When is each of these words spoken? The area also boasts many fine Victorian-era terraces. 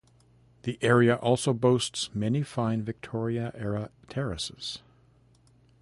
The 0.63 0.79
area 0.81 1.17
also 1.17 1.53
boasts 1.53 2.09
many 2.15 2.41
fine 2.41 2.81
Victorian-era 2.81 3.91
terraces. 4.09 4.81